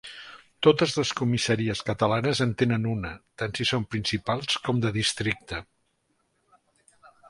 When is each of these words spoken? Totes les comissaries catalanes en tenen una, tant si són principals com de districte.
Totes 0.67 0.95
les 0.99 1.11
comissaries 1.19 1.83
catalanes 1.91 2.41
en 2.47 2.55
tenen 2.63 2.89
una, 2.95 3.13
tant 3.43 3.55
si 3.61 3.69
són 3.75 3.87
principals 3.95 4.61
com 4.67 4.85
de 4.89 4.97
districte. 5.01 5.65